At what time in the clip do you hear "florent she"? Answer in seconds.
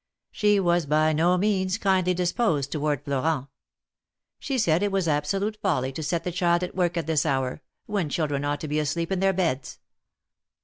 3.05-4.57